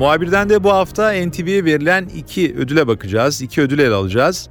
[0.00, 3.42] Muhabirden de bu hafta NTV'ye verilen iki ödüle bakacağız.
[3.42, 4.48] İki ödül ele alacağız.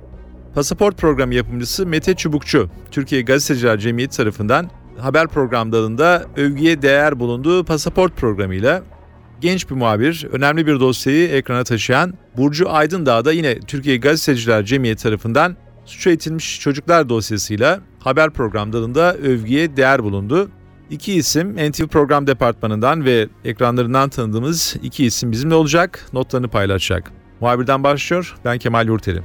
[0.56, 7.64] Pasaport programı yapımcısı Mete Çubukçu, Türkiye Gazeteciler Cemiyeti tarafından haber program dalında övgüye değer bulunduğu
[7.64, 8.84] pasaport programıyla
[9.42, 15.04] genç bir muhabir, önemli bir dosyayı ekrana taşıyan Burcu Aydındağ da yine Türkiye Gazeteciler Cemiyeti
[15.04, 20.50] tarafından suça itilmiş çocuklar dosyasıyla haber program dalında övgüye değer bulundu.
[20.90, 27.12] İki isim NTV Program Departmanı'ndan ve ekranlarından tanıdığımız iki isim bizimle olacak, notlarını paylaşacak.
[27.40, 29.22] Muhabirden başlıyor, ben Kemal Yurteli.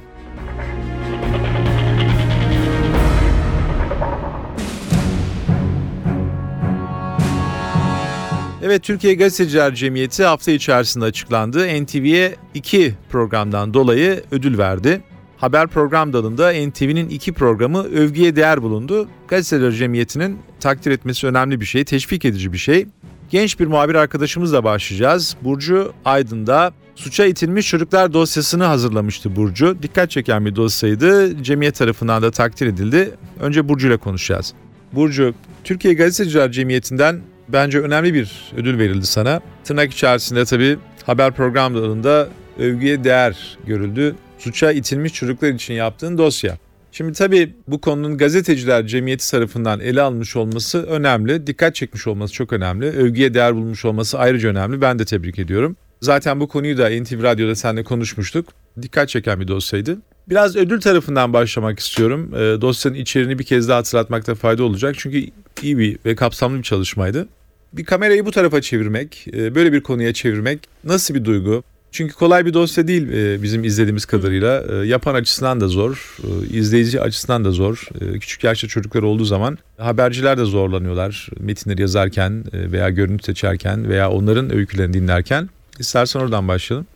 [8.63, 11.83] Evet, Türkiye Gazeteciler Cemiyeti hafta içerisinde açıklandı.
[11.83, 15.01] NTV'ye iki programdan dolayı ödül verdi.
[15.37, 19.07] Haber program dalında NTV'nin iki programı övgüye değer bulundu.
[19.27, 22.87] Gazeteciler Cemiyeti'nin takdir etmesi önemli bir şey, teşvik edici bir şey.
[23.29, 25.37] Genç bir muhabir arkadaşımızla başlayacağız.
[25.41, 29.77] Burcu Aydın'da suça itilmiş çocuklar dosyasını hazırlamıştı Burcu.
[29.83, 31.43] Dikkat çeken bir dosyaydı.
[31.43, 33.11] Cemiyet tarafından da takdir edildi.
[33.39, 34.53] Önce Burcu ile konuşacağız.
[34.93, 39.41] Burcu, Türkiye Gazeteciler Cemiyeti'nden bence önemli bir ödül verildi sana.
[39.63, 42.27] Tırnak içerisinde tabii haber programlarında
[42.59, 44.15] övgüye değer görüldü.
[44.45, 46.57] Suça itilmiş çocuklar için yaptığın dosya.
[46.91, 51.47] Şimdi tabii bu konunun gazeteciler cemiyeti tarafından ele alınmış olması önemli.
[51.47, 52.85] Dikkat çekmiş olması çok önemli.
[52.85, 54.81] Övgüye değer bulmuş olması ayrıca önemli.
[54.81, 55.77] Ben de tebrik ediyorum.
[56.01, 58.47] Zaten bu konuyu da NTV Radyo'da seninle konuşmuştuk.
[58.81, 59.97] Dikkat çeken bir dosyaydı.
[60.29, 62.31] Biraz ödül tarafından başlamak istiyorum.
[62.35, 64.95] E, dosyanın içeriğini bir kez daha hatırlatmakta fayda olacak.
[64.97, 65.25] Çünkü
[65.63, 67.27] iyi bir ve kapsamlı bir çalışmaydı.
[67.73, 71.63] Bir kamerayı bu tarafa çevirmek, e, böyle bir konuya çevirmek nasıl bir duygu?
[71.95, 74.63] Çünkü kolay bir dosya değil e, bizim izlediğimiz kadarıyla.
[74.69, 77.87] E, yapan açısından da zor, e, izleyici açısından da zor.
[78.21, 81.29] Küçük yaşta çocuklar olduğu zaman haberciler de zorlanıyorlar.
[81.39, 85.49] Metinleri yazarken veya görüntü seçerken veya onların öykülerini dinlerken.
[85.79, 86.87] İstersen oradan başlayalım.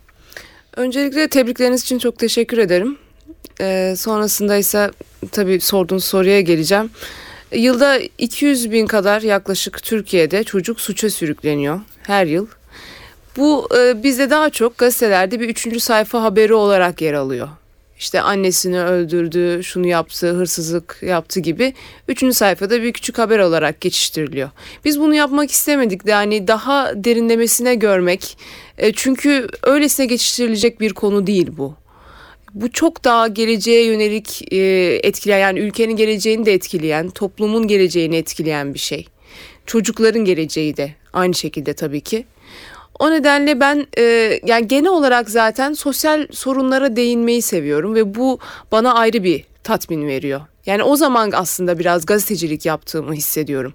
[0.75, 2.97] Öncelikle tebrikleriniz için çok teşekkür ederim.
[3.95, 4.91] Sonrasında ise
[5.31, 6.89] tabii sorduğunuz soruya geleceğim.
[7.51, 12.47] Yılda 200 bin kadar yaklaşık Türkiye'de çocuk suça sürükleniyor her yıl.
[13.39, 17.47] Bu e, bizde daha çok gazetelerde bir üçüncü sayfa haberi olarak yer alıyor.
[17.99, 21.73] İşte annesini öldürdü, şunu yaptı, hırsızlık yaptı gibi
[22.07, 24.49] üçüncü sayfada bir küçük haber olarak geçiştiriliyor.
[24.85, 28.37] Biz bunu yapmak istemedik de yani daha derinlemesine görmek.
[28.77, 31.75] E, çünkü öylesine geçiştirilecek bir konu değil bu.
[32.53, 34.57] Bu çok daha geleceğe yönelik e,
[35.03, 39.07] etkileyen yani ülkenin geleceğini de etkileyen, toplumun geleceğini etkileyen bir şey.
[39.65, 42.25] Çocukların geleceği de aynı şekilde tabii ki.
[42.99, 44.03] O nedenle ben e,
[44.45, 48.39] yani genel olarak zaten sosyal sorunlara değinmeyi seviyorum ve bu
[48.71, 50.41] bana ayrı bir tatmin veriyor.
[50.65, 53.73] Yani o zaman aslında biraz gazetecilik yaptığımı hissediyorum.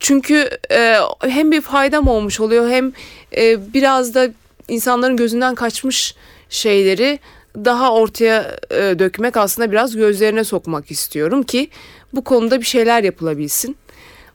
[0.00, 2.92] Çünkü e, hem bir faydam olmuş oluyor hem
[3.36, 4.28] e, biraz da
[4.68, 6.14] insanların gözünden kaçmış
[6.48, 7.18] şeyleri
[7.56, 11.68] daha ortaya e, dökmek aslında biraz gözlerine sokmak istiyorum ki
[12.12, 13.76] bu konuda bir şeyler yapılabilsin.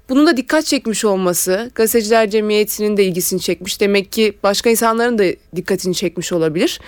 [0.10, 3.82] Bunun da dikkat çekmiş olması gazeteciler cemiyetinin de ilgisini çekmiş.
[3.82, 5.24] Demek ki başka insanların da
[5.56, 6.80] dikkatini çekmiş olabilir.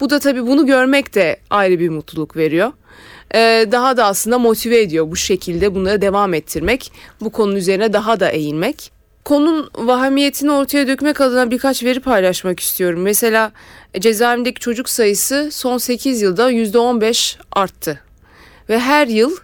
[0.00, 2.72] Bu da tabii bunu görmek de ayrı bir mutluluk veriyor.
[3.34, 6.92] Ee, daha da aslında motive ediyor bu şekilde bunları devam ettirmek.
[7.20, 8.92] Bu konunun üzerine daha da eğilmek.
[9.24, 13.00] Konunun vahamiyetini ortaya dökmek adına birkaç veri paylaşmak istiyorum.
[13.02, 13.52] Mesela
[13.98, 18.00] cezaevindeki çocuk sayısı son 8 yılda %15 arttı.
[18.68, 19.36] Ve her yıl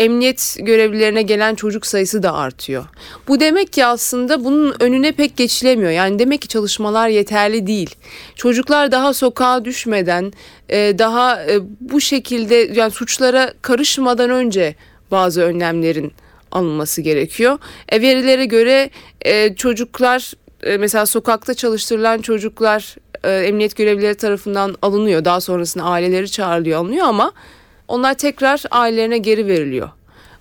[0.00, 2.84] emniyet görevlilerine gelen çocuk sayısı da artıyor.
[3.28, 5.90] Bu demek ki aslında bunun önüne pek geçilemiyor.
[5.90, 7.94] Yani demek ki çalışmalar yeterli değil.
[8.34, 10.32] Çocuklar daha sokağa düşmeden,
[10.68, 14.74] e, daha e, bu şekilde yani suçlara karışmadan önce
[15.10, 16.12] bazı önlemlerin
[16.52, 17.58] alınması gerekiyor.
[17.88, 18.90] E, verilere göre
[19.22, 20.32] e, çocuklar
[20.78, 25.24] mesela sokakta çalıştırılan çocuklar emniyet görevlileri tarafından alınıyor.
[25.24, 27.32] Daha sonrasında aileleri çağrılıyor alınıyor ama
[27.90, 29.88] onlar tekrar ailelerine geri veriliyor.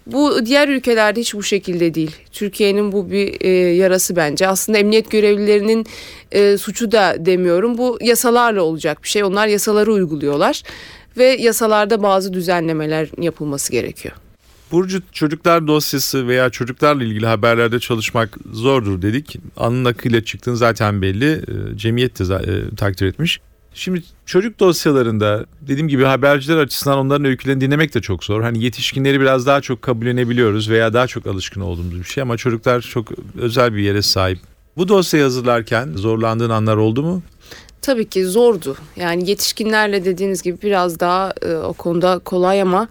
[0.05, 2.15] Bu diğer ülkelerde hiç bu şekilde değil.
[2.31, 4.47] Türkiye'nin bu bir e, yarası bence.
[4.47, 5.85] Aslında emniyet görevlilerinin
[6.31, 7.77] e, suçu da demiyorum.
[7.77, 9.23] Bu yasalarla olacak bir şey.
[9.23, 10.63] Onlar yasaları uyguluyorlar
[11.17, 14.15] ve yasalarda bazı düzenlemeler yapılması gerekiyor.
[14.71, 19.37] Burcu çocuklar dosyası veya çocuklarla ilgili haberlerde çalışmak zordur dedik.
[19.57, 21.31] Anın akıyla çıktığın zaten belli.
[21.31, 23.39] E, cemiyet de e, takdir etmiş.
[23.73, 28.41] Şimdi çocuk dosyalarında dediğim gibi haberciler açısından onların öykülerini dinlemek de çok zor.
[28.41, 32.81] Hani yetişkinleri biraz daha çok kabullenebiliyoruz veya daha çok alışkın olduğumuz bir şey ama çocuklar
[32.81, 33.07] çok
[33.41, 34.39] özel bir yere sahip.
[34.77, 37.21] Bu dosyayı hazırlarken zorlandığın anlar oldu mu?
[37.81, 38.77] Tabii ki zordu.
[38.95, 42.87] Yani yetişkinlerle dediğiniz gibi biraz daha e, o konuda kolay ama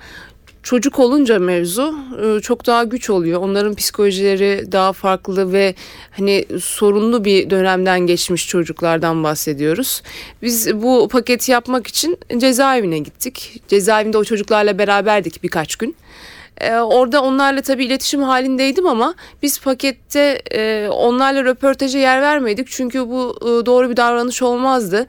[0.69, 3.41] çocuk olunca mevzu e, çok daha güç oluyor.
[3.41, 5.75] Onların psikolojileri daha farklı ve
[6.11, 10.03] hani sorunlu bir dönemden geçmiş çocuklardan bahsediyoruz.
[10.43, 13.63] Biz bu paketi yapmak için cezaevine gittik.
[13.69, 15.97] Cezaevinde o çocuklarla beraberdik birkaç gün.
[16.61, 22.69] Ee, orada onlarla tabii iletişim halindeydim ama biz pakette e, onlarla röportaja yer vermedik.
[22.71, 25.07] Çünkü bu e, doğru bir davranış olmazdı.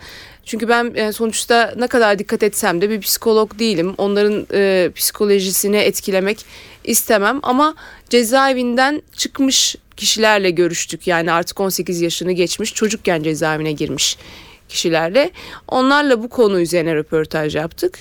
[0.50, 3.96] Çünkü ben e, sonuçta ne kadar dikkat etsem de bir psikolog değilim.
[3.98, 6.46] Onların e, psikolojisini etkilemek
[6.84, 7.76] istemem ama
[8.10, 11.08] cezaevinden çıkmış kişilerle görüştük.
[11.08, 14.18] Yani artık 18 yaşını geçmiş çocukken cezaevine girmiş
[14.70, 15.32] kişilerle.
[15.68, 18.00] Onlarla bu konu üzerine röportaj yaptık.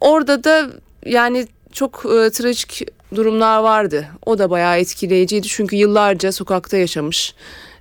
[0.00, 0.70] Orada da
[1.06, 4.06] yani çok e, trajik durumlar vardı.
[4.26, 7.34] O da bayağı etkileyiciydi çünkü yıllarca sokakta yaşamış,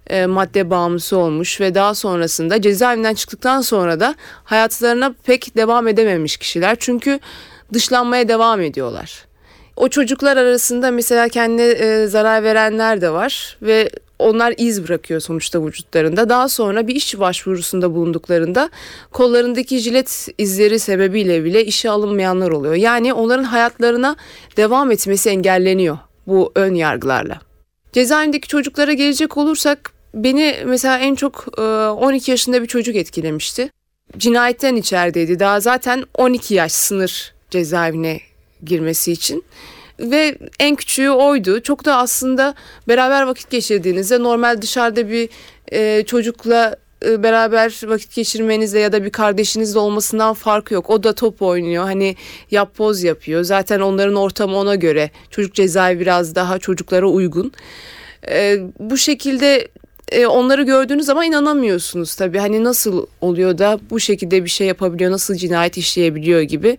[0.09, 6.38] e, madde bağımlısı olmuş ve daha sonrasında cezaevinden çıktıktan sonra da hayatlarına pek devam edememiş
[6.38, 6.77] kişiler.
[6.80, 7.19] Çünkü
[7.74, 9.25] dışlanmaya devam ediyorlar.
[9.75, 13.89] O çocuklar arasında mesela kendine e, zarar verenler de var ve
[14.19, 16.30] onlar iz bırakıyor sonuçta vücutlarında.
[16.30, 18.69] Daha sonra bir iş başvurusunda bulunduklarında
[19.12, 22.75] kollarındaki jilet izleri sebebiyle bile işe alınmayanlar oluyor.
[22.75, 24.15] Yani onların hayatlarına
[24.57, 27.50] devam etmesi engelleniyor bu ön yargılarla.
[27.93, 33.69] Cezaevindeki çocuklara gelecek olursak beni mesela en çok 12 yaşında bir çocuk etkilemişti.
[34.17, 35.39] Cinayetten içerideydi.
[35.39, 38.19] Daha zaten 12 yaş sınır cezaevine
[38.63, 39.43] girmesi için
[39.99, 41.61] ve en küçüğü oydu.
[41.61, 42.53] Çok da aslında
[42.88, 45.29] beraber vakit geçirdiğinizde normal dışarıda bir
[45.71, 50.89] e, çocukla e, beraber vakit geçirmenizde ya da bir kardeşinizle olmasından farkı yok.
[50.89, 51.83] O da top oynuyor.
[51.83, 52.15] Hani
[52.51, 53.44] yap poz yapıyor.
[53.44, 55.12] Zaten onların ortamı ona göre.
[55.30, 57.51] Çocuk cezaevi biraz daha çocuklara uygun.
[58.30, 59.68] E, bu şekilde
[60.12, 62.38] e, onları gördüğünüz zaman inanamıyorsunuz tabii.
[62.38, 66.77] Hani nasıl oluyor da bu şekilde bir şey yapabiliyor, nasıl cinayet işleyebiliyor gibi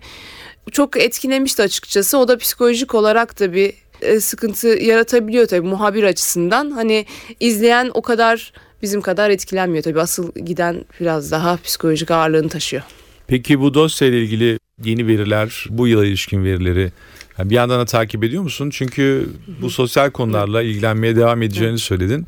[0.71, 2.19] çok etkilemişti açıkçası.
[2.19, 3.73] O da psikolojik olarak da bir
[4.03, 6.71] e, sıkıntı yaratabiliyor tabii muhabir açısından.
[6.71, 7.07] Hani
[7.41, 8.53] izleyen o kadar
[8.83, 10.01] bizim kadar etkilenmiyor tabii.
[10.01, 12.83] Asıl giden biraz daha psikolojik ağırlığını taşıyor.
[13.27, 16.93] Peki bu dosyayla ilgili yeni veriler, bu yıla ilişkin verileri
[17.39, 18.71] yani bir yandan da takip ediyor musun?
[18.73, 19.29] Çünkü
[19.63, 22.27] bu sosyal konularla ilgilenmeye devam edeceğini söyledin.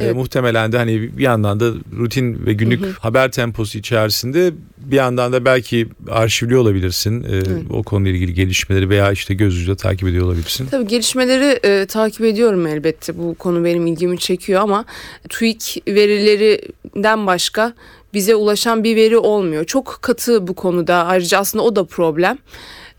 [0.00, 0.10] Evet.
[0.10, 2.92] E, muhtemelen de hani bir yandan da rutin ve günlük hı hı.
[3.00, 7.24] haber temposu içerisinde bir yandan da belki arşivli olabilirsin.
[7.24, 10.66] E, o konuyla ilgili gelişmeleri veya işte göz ucuyla takip ediyor olabilirsin.
[10.66, 13.18] Tabii gelişmeleri e, takip ediyorum elbette.
[13.18, 14.84] Bu konu benim ilgimi çekiyor ama
[15.28, 17.74] TÜİK verilerinden başka
[18.14, 19.64] bize ulaşan bir veri olmuyor.
[19.64, 21.04] Çok katı bu konuda.
[21.04, 22.38] Ayrıca aslında o da problem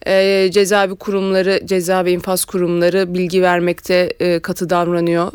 [0.07, 5.31] e, cezaevi kurumları, ceza ve infaz kurumları bilgi vermekte e, katı davranıyor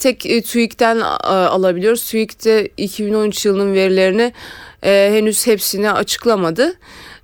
[0.00, 2.04] tek e, TÜİK'ten e, alabiliyoruz.
[2.04, 4.32] TÜİK de 2013 yılının verilerini
[4.84, 6.74] e, henüz hepsini açıklamadı.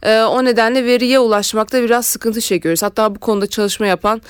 [0.03, 2.83] E, o nedenle veriye ulaşmakta biraz sıkıntı çekiyoruz.
[2.83, 4.23] Hatta bu konuda çalışma yapan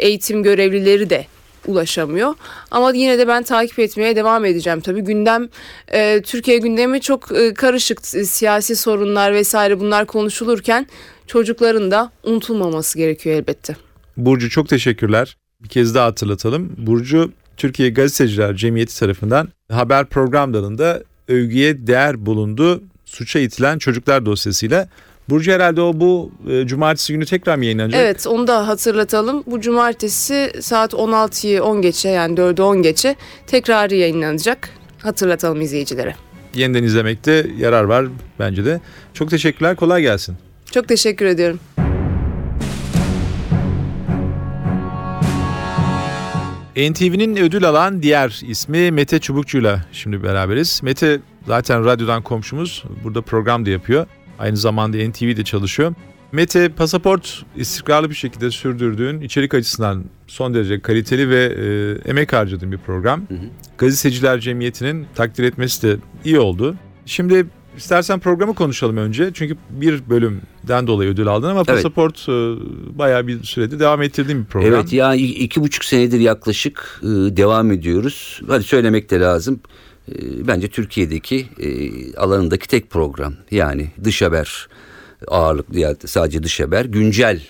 [0.00, 1.26] eğitim görevlileri de
[1.66, 2.34] ulaşamıyor.
[2.70, 4.80] Ama yine de ben takip etmeye devam edeceğim.
[4.80, 5.48] Tabii gündem
[5.92, 10.86] e, Türkiye gündemi çok e, karışık siyasi sorunlar vesaire bunlar konuşulurken
[11.26, 13.76] çocukların da unutulmaması gerekiyor elbette.
[14.16, 15.36] Burcu çok teşekkürler.
[15.60, 16.72] Bir kez daha hatırlatalım.
[16.78, 22.82] Burcu Türkiye Gazeteciler Cemiyeti tarafından haber program dalında övgüye değer bulundu.
[23.04, 24.88] Suça itilen çocuklar dosyasıyla
[25.28, 28.00] Burcu herhalde o bu e, cumartesi günü tekrar mı yayınlanacak?
[28.00, 29.42] Evet onu da hatırlatalım.
[29.46, 33.16] Bu cumartesi saat 16'yı 10 geçe yani 4'ü 10 geçe
[33.46, 34.70] tekrarı yayınlanacak.
[34.98, 36.14] Hatırlatalım izleyicilere.
[36.54, 38.06] Yeniden izlemekte yarar var
[38.38, 38.80] bence de.
[39.14, 40.36] Çok teşekkürler kolay gelsin.
[40.72, 41.60] Çok teşekkür ediyorum.
[46.76, 50.80] NTV'nin ödül alan diğer ismi Mete Çubukçu'yla şimdi beraberiz.
[50.82, 52.84] Mete zaten radyodan komşumuz.
[53.04, 54.06] Burada program da yapıyor.
[54.38, 55.94] Aynı zamanda NTV'de çalışıyor.
[56.32, 62.72] Mete pasaport istikrarlı bir şekilde sürdürdüğün içerik açısından son derece kaliteli ve e, emek harcadığın
[62.72, 63.20] bir program.
[63.20, 63.46] Hı hı.
[63.78, 66.74] Gazeteciler Cemiyeti'nin takdir etmesi de iyi oldu.
[67.06, 69.30] Şimdi İstersen programı konuşalım önce.
[69.34, 71.66] Çünkü bir bölümden dolayı ödül aldın ama evet.
[71.66, 72.32] pasaport e,
[72.98, 74.72] bayağı bir sürede devam ettirdiğim bir program.
[74.72, 78.40] Evet ya iki buçuk senedir yaklaşık e, devam ediyoruz.
[78.48, 79.60] Hadi söylemek de lazım.
[80.08, 80.14] E,
[80.46, 81.46] bence Türkiye'deki
[82.16, 83.34] alanındaki tek program.
[83.50, 84.68] Yani dış haber
[85.28, 86.84] ağırlıklı ya sadece dış haber.
[86.84, 87.42] Güncel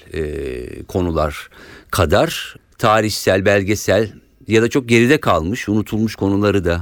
[0.88, 1.48] konular
[1.90, 4.12] kadar tarihsel, belgesel
[4.48, 6.80] ya da çok geride kalmış, unutulmuş konuları da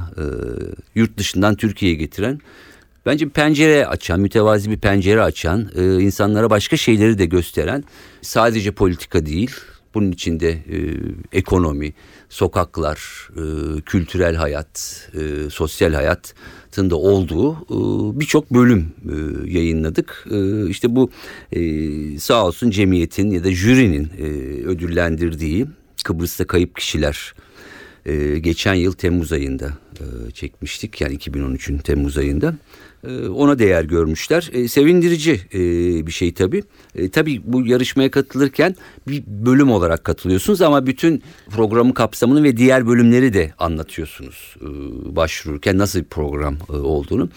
[0.95, 2.39] yurt dışından Türkiye'ye getiren
[3.05, 7.83] Bence pencere açan, mütevazi bir pencere açan, e, insanlara başka şeyleri de gösteren,
[8.21, 9.51] sadece politika değil,
[9.93, 10.77] bunun içinde e,
[11.31, 11.93] ekonomi,
[12.29, 15.09] sokaklar, e, kültürel hayat,
[15.49, 18.93] sosyal hayatın olduğu e, birçok bölüm
[19.45, 20.27] yayınladık.
[20.31, 21.09] E, işte bu
[22.19, 24.09] sağ olsun cemiyetin ya da jürinin
[24.65, 25.67] ödüllendirdiği
[26.03, 27.33] Kıbrıs'ta kayıp kişiler
[28.05, 32.55] e, geçen yıl Temmuz ayında e, çekmiştik yani 2013'ün Temmuz ayında.
[33.07, 34.49] E, ona değer görmüşler.
[34.53, 35.59] E, sevindirici e,
[36.07, 36.63] bir şey tabii.
[36.95, 38.75] E, tabii bu yarışmaya katılırken
[39.07, 44.65] bir bölüm olarak katılıyorsunuz ama bütün programın kapsamını ve diğer bölümleri de anlatıyorsunuz e,
[45.15, 47.29] başvururken nasıl bir program e, olduğunu.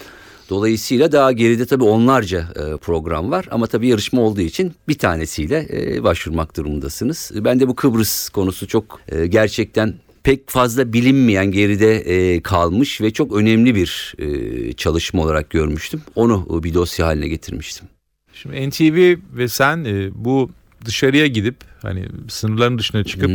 [0.51, 5.69] Dolayısıyla daha geride tabii onlarca e, program var ama tabii yarışma olduğu için bir tanesiyle
[5.73, 7.33] e, başvurmak durumundasınız.
[7.35, 9.95] Ben de bu Kıbrıs konusu çok e, gerçekten
[10.25, 16.03] pek fazla bilinmeyen geride e, kalmış ve çok önemli bir e, çalışma olarak görmüştüm.
[16.15, 17.89] Onu e, bir dosya haline getirmiştim.
[18.33, 20.51] Şimdi NTV ve sen e, bu
[20.85, 23.31] dışarıya gidip hani sınırların dışına çıkıp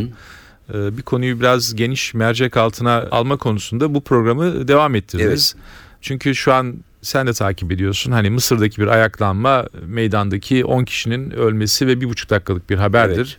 [0.73, 5.55] e, bir konuyu biraz geniş mercek altına alma konusunda bu programı devam ettirdiniz.
[5.55, 5.65] Evet.
[6.01, 8.11] Çünkü şu an sen de takip ediyorsun.
[8.11, 13.37] Hani Mısır'daki bir ayaklanma meydandaki 10 kişinin ölmesi ve bir buçuk dakikalık bir haberdir.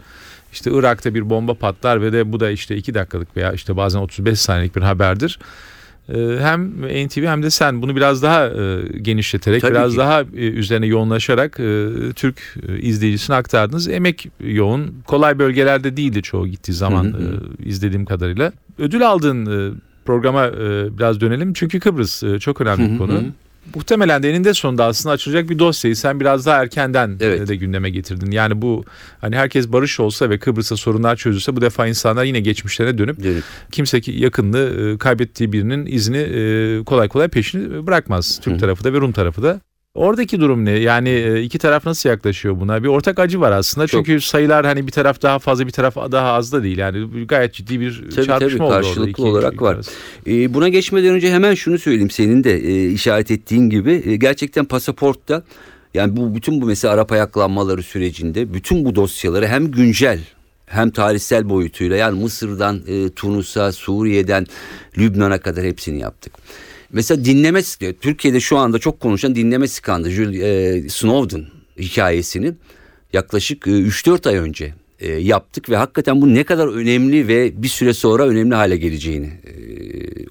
[0.52, 3.98] İşte Irak'ta bir bomba patlar ve de bu da işte 2 dakikalık veya işte bazen
[3.98, 5.38] 35 saniyelik bir haberdir.
[6.08, 6.70] Ee, Hem
[7.06, 9.98] NTV hem de sen bunu biraz daha e, genişleterek, Tabii biraz ki.
[9.98, 13.88] daha e, üzerine yoğunlaşarak e, Türk izleyicisine aktardınız.
[13.88, 17.40] Emek yoğun, kolay bölgelerde değildi çoğu gittiği zaman Hı hı hı.
[17.64, 18.52] izlediğim kadarıyla.
[18.78, 20.52] Ödül aldığın e, programa
[20.98, 23.12] biraz dönelim çünkü Kıbrıs çok önemli Hı bir hı konu.
[23.12, 23.24] hı.
[23.74, 27.48] Muhtemelen de eninde sonunda aslında açılacak bir dosyayı sen biraz daha erkenden Evet.
[27.48, 28.30] de gündeme getirdin.
[28.30, 28.84] Yani bu
[29.20, 33.44] hani herkes barış olsa ve Kıbrıs'ta sorunlar çözülse bu defa insanlar yine geçmişlerine dönüp Dönüp.
[33.72, 38.40] kimse ki yakınını e, kaybettiği birinin izini e, kolay kolay peşini bırakmaz.
[38.42, 38.58] Türk Hı.
[38.58, 39.60] tarafı da ve Rum tarafı da.
[39.94, 40.70] Oradaki durum ne?
[40.70, 42.82] Yani e, iki taraf nasıl yaklaşıyor buna?
[42.82, 43.86] Bir ortak acı var aslında.
[43.86, 44.06] Çok.
[44.06, 46.78] Çünkü sayılar hani bir taraf daha fazla bir taraf daha az da değil.
[46.78, 49.78] Yani gayet ciddi bir Tabii, çarpışma tabii, oldu karşılıklı iki olarak ülke var.
[50.26, 54.64] E, buna geçmeden önce hemen şunu söyleyeyim senin de e, işaret ettiğin gibi e, gerçekten
[54.64, 55.42] pasaportta
[55.94, 60.20] yani bu bütün bu mesela Arap ayaklanmaları sürecinde bütün bu dosyaları hem güncel
[60.66, 64.46] hem tarihsel boyutuyla yani Mısır'dan e, Tunus'a, Suriye'den
[64.98, 66.32] Lübnan'a kadar hepsini yaptık.
[66.92, 67.62] Mesela dinleme
[68.00, 71.46] Türkiye'de şu anda çok konuşan dinleme skandalı e, Snowden
[71.78, 72.52] hikayesini
[73.12, 77.68] yaklaşık e, 3-4 ay önce e, yaptık ve hakikaten bu ne kadar önemli ve bir
[77.68, 79.52] süre sonra önemli hale geleceğini e,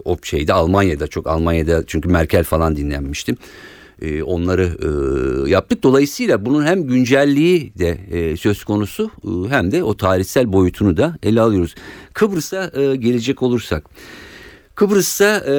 [0.06, 3.38] o şeyde Almanya'da çok Almanya'da çünkü Merkel falan dinlenmiştim.
[4.02, 5.84] E, onları e, yaptık.
[5.84, 11.18] Dolayısıyla bunun hem güncelliği de e, söz konusu e, hem de o tarihsel boyutunu da
[11.24, 11.76] ele alıyoruz.
[12.14, 13.84] Kıbrıs'a e, gelecek olursak.
[14.76, 15.54] Kıbrıs'ta e,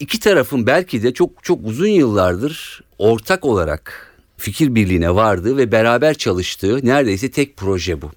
[0.00, 6.14] iki tarafın belki de çok çok uzun yıllardır ortak olarak fikir birliğine vardığı ve beraber
[6.14, 8.10] çalıştığı neredeyse tek proje bu.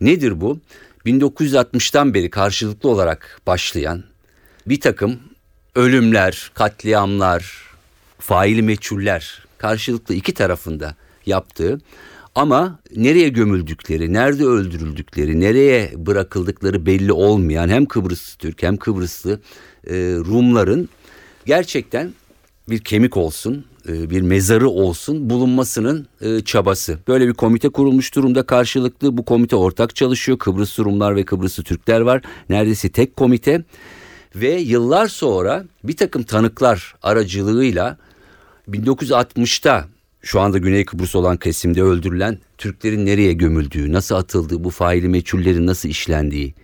[0.00, 0.58] Nedir bu?
[1.06, 4.04] 1960'tan beri karşılıklı olarak başlayan
[4.66, 5.20] bir takım
[5.74, 7.64] ölümler, katliamlar,
[8.18, 10.96] faili meçhuller karşılıklı iki tarafında
[11.26, 11.80] yaptığı
[12.34, 19.40] ama nereye gömüldükleri, nerede öldürüldükleri, nereye bırakıldıkları belli olmayan hem Kıbrıs Türk hem Kıbrıslı
[19.86, 19.94] e,
[20.26, 20.88] Rumların
[21.50, 22.12] gerçekten
[22.68, 26.98] bir kemik olsun, e, bir mezarı olsun bulunmasının e, çabası.
[27.08, 29.16] Böyle bir komite kurulmuş durumda karşılıklı.
[29.16, 30.38] Bu komite ortak çalışıyor.
[30.38, 32.22] Kıbrıs Rumlar ve Kıbrıslı Türkler var.
[32.48, 33.64] Neredeyse tek komite.
[34.34, 37.96] Ve yıllar sonra bir takım tanıklar aracılığıyla
[38.68, 39.88] 1960'ta
[40.22, 45.66] şu anda Güney Kıbrıs olan kesimde öldürülen Türklerin nereye gömüldüğü, nasıl atıldığı, bu faili meçhullerin
[45.66, 46.54] nasıl işlendiği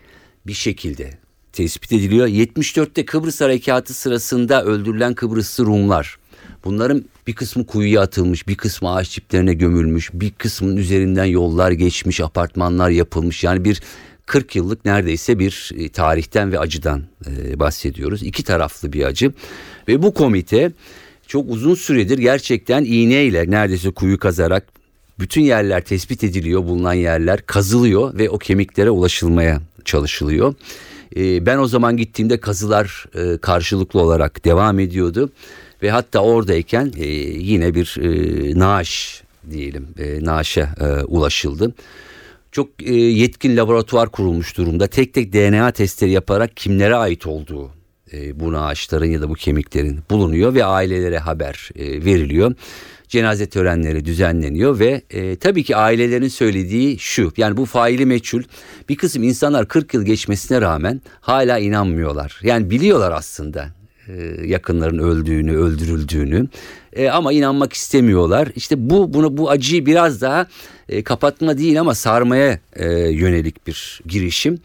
[0.47, 1.26] bir şekilde
[1.57, 2.27] tespit ediliyor.
[2.27, 6.19] 74'te Kıbrıs Harekatı sırasında öldürülen Kıbrıslı Rumlar.
[6.65, 12.21] Bunların bir kısmı kuyuya atılmış, bir kısmı ağaç çiplerine gömülmüş, bir kısmının üzerinden yollar geçmiş,
[12.21, 13.45] apartmanlar yapılmış.
[13.45, 13.83] Yani bir
[14.27, 18.23] 40 yıllık neredeyse bir e, tarihten ve acıdan e, bahsediyoruz.
[18.23, 19.33] İki taraflı bir acı
[19.89, 20.73] ve bu komite
[21.27, 24.67] çok uzun süredir gerçekten iğneyle neredeyse kuyu kazarak
[25.19, 30.55] bütün yerler tespit ediliyor, bulunan yerler kazılıyor ve o kemiklere ulaşılmaya çalışılıyor.
[31.17, 35.31] E, ben o zaman gittiğimde kazılar e, karşılıklı olarak devam ediyordu
[35.83, 41.75] ve hatta oradayken e, yine bir e, naaş diyelim e, naaşa e, ulaşıldı.
[42.53, 44.87] Çok e, yetkin laboratuvar kurulmuş durumda.
[44.87, 47.71] Tek tek DNA testleri yaparak kimlere ait olduğu
[48.13, 52.55] e, bu naaşların ya da bu kemiklerin bulunuyor ve ailelere haber e, veriliyor.
[53.09, 57.33] Cenaze törenleri düzenleniyor ve e, tabii ki ailelerin söylediği şu.
[57.37, 58.43] Yani bu faili meçhul
[58.89, 62.41] bir kısım insanlar 40 yıl geçmesine rağmen hala inanmıyorlar.
[62.43, 63.69] Yani biliyorlar aslında
[64.09, 64.13] e,
[64.47, 66.49] yakınların öldüğünü, öldürüldüğünü.
[66.93, 68.49] E, ama inanmak istemiyorlar.
[68.57, 70.47] İşte bu bunu bu acıyı biraz daha
[70.89, 74.59] e, kapatma değil ama sarmaya e, yönelik bir girişim.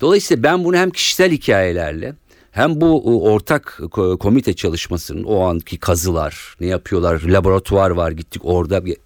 [0.00, 2.14] Dolayısıyla ben bunu hem kişisel hikayelerle
[2.50, 3.80] hem bu e, ortak
[4.20, 8.96] komite çalışmasının o anki kazılar ne yapıyorlar laboratuvar var gittik orada bir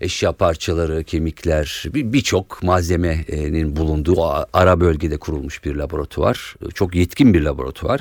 [0.00, 4.22] eşya parçaları, kemikler, birçok bir malzemenin bulunduğu
[4.52, 6.54] ara bölgede kurulmuş bir laboratuvar.
[6.74, 8.00] Çok yetkin bir laboratuvar.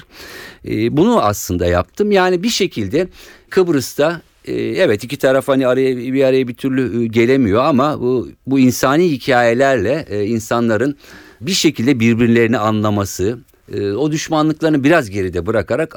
[0.68, 2.12] E, bunu aslında yaptım.
[2.12, 3.08] Yani bir şekilde
[3.50, 8.30] Kıbrıs'ta e, evet iki taraf hani araya bir araya bir türlü e, gelemiyor ama bu,
[8.48, 10.98] bu insani hikayelerle insanların
[11.42, 13.40] bir şekilde birbirlerini anlaması,
[13.76, 15.96] o düşmanlıklarını biraz geride bırakarak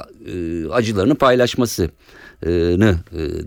[0.71, 1.89] acılarını paylaşması
[2.77, 2.95] nı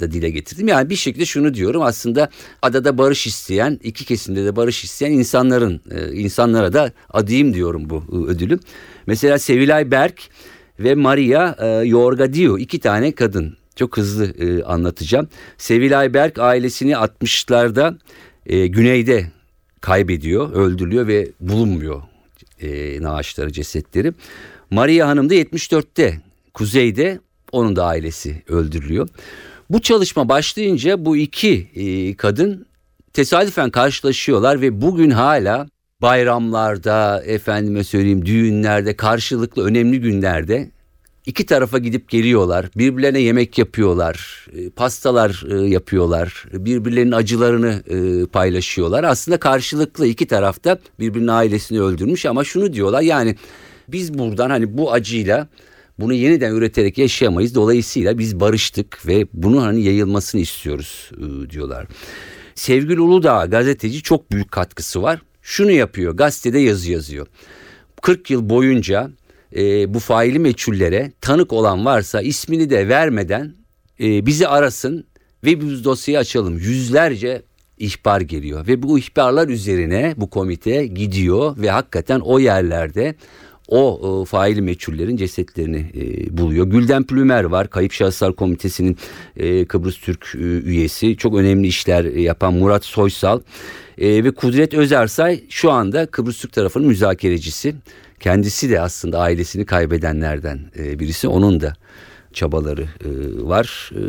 [0.01, 0.69] da dile getirdim.
[0.69, 2.29] Yani bir şekilde şunu diyorum aslında
[2.63, 5.81] adada barış isteyen iki kesimde de barış isteyen insanların
[6.13, 8.61] insanlara da adayım diyorum bu ödülüm.
[9.07, 10.21] Mesela Sevilay Berk
[10.81, 13.57] ve Maria Yorgadio iki tane kadın.
[13.77, 14.35] Çok hızlı
[14.67, 15.29] anlatacağım.
[15.59, 17.95] Sevilay Berk ailesini 60'larda
[18.69, 19.27] güneyde
[19.81, 22.03] kaybediyor, öldürülüyor ve bulunmuyor
[22.65, 24.13] e, naaşları, cesetleri.
[24.71, 26.21] Maria Hanım da 74'te
[26.55, 27.21] kuzeyde
[27.53, 29.09] onun da ailesi öldürülüyor.
[29.71, 32.67] Bu çalışma başlayınca bu iki e, kadın
[33.13, 35.69] tesadüfen karşılaşıyorlar ve bugün hala
[36.03, 40.71] bayramlarda, efendime söyleyeyim düğünlerde, karşılıklı önemli günlerde
[41.27, 42.71] iki tarafa gidip geliyorlar.
[42.77, 49.05] Birbirlerine yemek yapıyorlar, e, pastalar e, yapıyorlar, birbirlerinin acılarını e, paylaşıyorlar.
[49.05, 53.37] Aslında karşılıklı iki tarafta birbirinin ailesini öldürmüş ama şunu diyorlar yani
[53.89, 55.49] biz buradan hani bu acıyla
[55.99, 57.55] bunu yeniden üreterek yaşayamayız.
[57.55, 61.11] Dolayısıyla biz barıştık ve bunun hani yayılmasını istiyoruz
[61.51, 61.87] diyorlar.
[62.55, 65.23] Sevgili Uludağ gazeteci çok büyük katkısı var.
[65.43, 67.27] Şunu yapıyor gazetede yazı yazıyor.
[68.03, 69.11] 40 yıl boyunca
[69.57, 73.55] e, bu faili meçhullere tanık olan varsa ismini de vermeden
[74.01, 75.07] e, bizi arasın
[75.45, 76.59] ve biz dosyayı açalım.
[76.59, 77.43] Yüzlerce
[77.79, 83.15] ihbar geliyor ve bu ihbarlar üzerine bu komite gidiyor ve hakikaten o yerlerde
[83.69, 86.67] o e, faili meçhullerin cesetlerini e, buluyor.
[86.67, 87.71] Gülden Plümer var.
[87.71, 88.97] Kayıp Şahıslar Komitesi'nin
[89.37, 91.17] e, Kıbrıs Türk e, üyesi.
[91.17, 93.41] Çok önemli işler yapan Murat Soysal
[93.99, 97.75] e, ve Kudret Özersay şu anda Kıbrıs Türk tarafının müzakerecisi.
[98.21, 101.29] Kendisi de aslında ailesini kaybedenlerden e, birisi.
[101.29, 101.77] Onun da
[102.35, 103.09] çabaları e,
[103.49, 103.91] var.
[103.93, 104.01] E,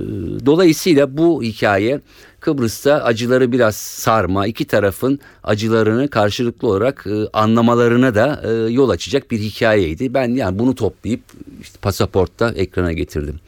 [0.45, 2.01] dolayısıyla bu hikaye
[2.39, 9.31] Kıbrıs'ta acıları biraz sarma, iki tarafın acılarını karşılıklı olarak e, anlamalarına da e, yol açacak
[9.31, 10.13] bir hikayeydi.
[10.13, 11.21] Ben yani bunu toplayıp
[11.61, 13.39] işte pasaportta ekrana getirdim.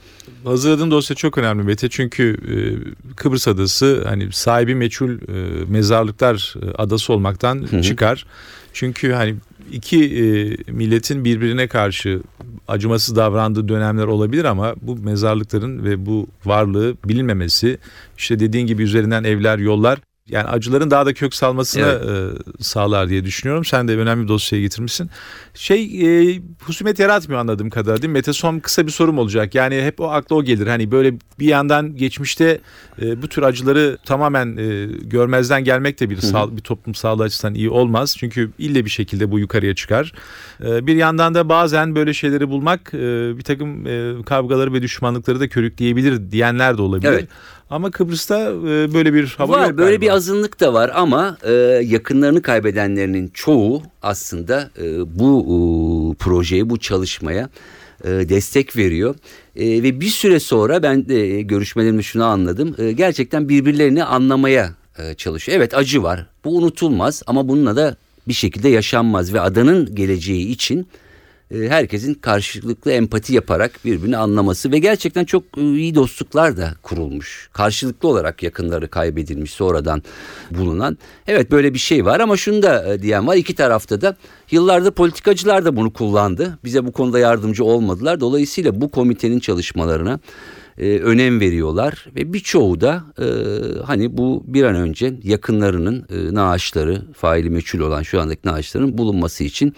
[0.44, 2.56] Hazırladığın dosya çok önemli Mete çünkü e,
[3.14, 7.82] Kıbrıs adası hani sahibi meçhul e, mezarlıklar e, adası olmaktan Hı-hı.
[7.82, 8.26] çıkar.
[8.72, 9.36] Çünkü hani
[9.72, 10.22] iki e,
[10.72, 12.20] milletin birbirine karşı
[12.68, 17.78] acımasız davrandığı dönemler olabilir ama bu mezarlıkların ve bu varlığı bilinmemesi
[18.18, 22.38] işte dediğin gibi üzerinden evler yollar yani acıların daha da kök salmasını evet.
[22.58, 23.64] e, sağlar diye düşünüyorum.
[23.64, 25.10] Sen de önemli bir dosyayı getirmişsin.
[25.54, 25.82] Şey
[26.34, 28.12] e, husumet yaratmıyor anladığım kadarıyla değil mi?
[28.12, 29.54] Mete son kısa bir sorum olacak.
[29.54, 30.66] Yani hep o akla o gelir.
[30.66, 32.60] Hani böyle bir yandan geçmişte
[33.02, 37.54] e, bu tür acıları tamamen e, görmezden gelmek de bir, sağ, bir toplum sağlığı açısından
[37.54, 38.16] iyi olmaz.
[38.18, 40.12] Çünkü ille bir şekilde bu yukarıya çıkar.
[40.64, 42.98] E, bir yandan da bazen böyle şeyleri bulmak e,
[43.38, 47.08] bir takım e, kavgaları ve düşmanlıkları da körükleyebilir diyenler de olabilir.
[47.08, 47.28] Evet.
[47.70, 50.00] Ama Kıbrıs'ta e, böyle bir hava var, yok Böyle galiba.
[50.00, 51.52] bir azınlık da var ama e,
[51.84, 55.54] yakınlarını kaybedenlerinin çoğu aslında e, bu e,
[56.14, 57.48] projeye, bu çalışmaya
[58.04, 59.14] e, destek veriyor.
[59.56, 62.74] E, ve bir süre sonra ben de görüşmelerimde şunu anladım.
[62.78, 65.58] E, gerçekten birbirlerini anlamaya e, çalışıyor.
[65.58, 66.26] Evet acı var.
[66.44, 67.96] Bu unutulmaz ama bununla da
[68.28, 70.84] bir şekilde yaşanmaz ve adanın geleceği için e,
[71.50, 77.50] herkesin karşılıklı empati yaparak birbirini anlaması ve gerçekten çok e, iyi dostluklar da kurulmuş.
[77.52, 80.02] Karşılıklı olarak yakınları kaybedilmiş sonradan
[80.50, 80.98] bulunan.
[81.26, 84.16] Evet böyle bir şey var ama şunu da e, diyen var iki tarafta da
[84.50, 86.58] yıllarda politikacılar da bunu kullandı.
[86.64, 88.20] Bize bu konuda yardımcı olmadılar.
[88.20, 90.20] Dolayısıyla bu komitenin çalışmalarına
[90.78, 93.26] önem veriyorlar ve birçoğu da e,
[93.82, 99.44] hani bu bir an önce yakınlarının e, naaşları faili meçhul olan şu andaki naaşların bulunması
[99.44, 99.74] için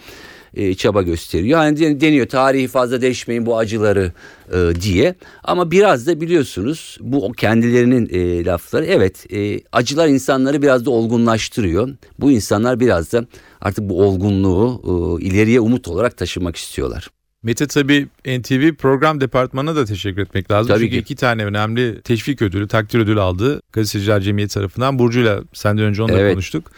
[0.53, 1.59] e, çaba gösteriyor.
[1.59, 4.11] Hani deniyor tarihi fazla değişmeyin bu acıları
[4.53, 5.15] e, diye.
[5.43, 8.85] Ama biraz da biliyorsunuz bu kendilerinin e, lafları.
[8.85, 11.89] Evet e, acılar insanları biraz da olgunlaştırıyor.
[12.19, 13.25] Bu insanlar biraz da
[13.61, 14.81] artık bu olgunluğu
[15.21, 17.09] e, ileriye umut olarak taşımak istiyorlar.
[17.43, 20.67] Mete tabi NTV program departmanına da teşekkür etmek lazım.
[20.67, 20.99] Tabii Çünkü ki.
[20.99, 23.61] iki tane önemli teşvik ödülü, takdir ödülü aldı.
[23.73, 24.99] Gazeteciler Cemiyeti tarafından.
[24.99, 26.33] Burcu'yla senden önce onunla evet.
[26.33, 26.71] konuştuk.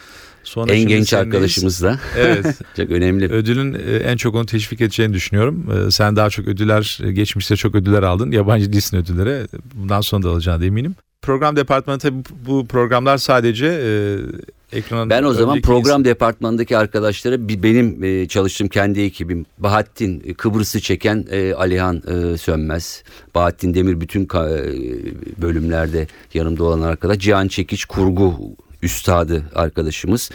[0.44, 2.00] Sonra en genç arkadaşımız da.
[2.18, 2.46] Evet.
[2.76, 3.28] Çok önemli.
[3.32, 5.66] Ödülün e, en çok onu teşvik edeceğini düşünüyorum.
[5.86, 8.30] E, Sen daha çok ödüller, e, geçmişte çok ödüller aldın.
[8.30, 9.46] Yabancı değilsin ödüllere.
[9.74, 10.94] Bundan sonra da alacağına da eminim.
[11.22, 15.10] Program departmanı tabii bu programlar sadece e, ekrana...
[15.10, 21.54] Ben o zaman program departmanındaki arkadaşlara benim e, çalıştığım kendi ekibim Bahattin Kıbrıs'ı çeken e,
[21.54, 23.02] Alihan e, Sönmez,
[23.34, 28.40] Bahattin Demir bütün ka- bölümlerde yanımda olan arkadaş, Cihan Çekiç kurgu
[28.84, 30.30] üstadı arkadaşımız.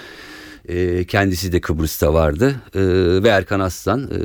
[0.67, 2.81] E, kendisi de Kıbrıs'ta vardı E,
[3.23, 4.15] ve Erkan Aslan e,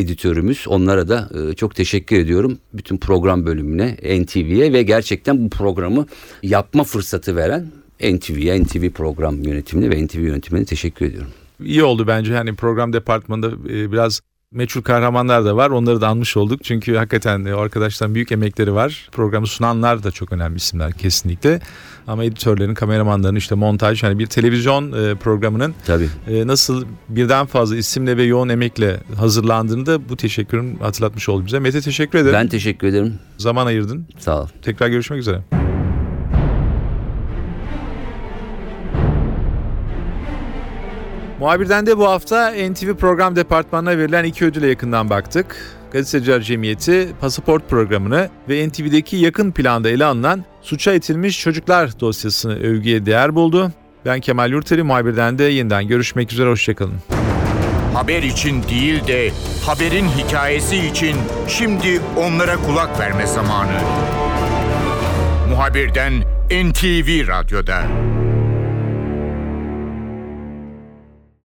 [0.00, 6.06] editörümüz onlara da e, çok teşekkür ediyorum bütün program bölümüne NTV'ye ve gerçekten bu programı
[6.42, 7.66] yapma fırsatı veren
[8.00, 11.30] NTV'ye NTV program yönetimine ve NTV yönetimine teşekkür ediyorum.
[11.64, 12.34] iyi oldu bence.
[12.34, 14.20] Hani program departmanında e, biraz
[14.56, 15.70] meçhul kahramanlar da var.
[15.70, 16.64] Onları da anmış olduk.
[16.64, 19.08] Çünkü hakikaten e, o arkadaşların büyük emekleri var.
[19.12, 21.60] Programı sunanlar da çok önemli isimler kesinlikle.
[22.06, 26.08] Ama editörlerin, kameramanların işte montaj hani bir televizyon e, programının Tabii.
[26.28, 31.58] e, nasıl birden fazla isimle ve yoğun emekle hazırlandığını da bu teşekkürün hatırlatmış oldu bize.
[31.58, 32.34] Mete teşekkür ederim.
[32.34, 33.14] Ben teşekkür ederim.
[33.38, 34.06] Zaman ayırdın.
[34.18, 34.48] Sağ ol.
[34.62, 35.65] Tekrar görüşmek üzere.
[41.40, 45.76] Muhabirden de bu hafta NTV program departmanına verilen iki ödüle yakından baktık.
[45.92, 53.06] Gazeteciler Cemiyeti pasaport programını ve NTV'deki yakın planda ele alınan suça itilmiş çocuklar dosyasını övgüye
[53.06, 53.72] değer buldu.
[54.04, 56.94] Ben Kemal Yurteli muhabirden de yeniden görüşmek üzere hoşçakalın.
[57.94, 59.30] Haber için değil de
[59.66, 61.16] haberin hikayesi için
[61.48, 63.78] şimdi onlara kulak verme zamanı.
[65.50, 66.12] Muhabirden
[66.50, 67.82] NTV Radyo'da.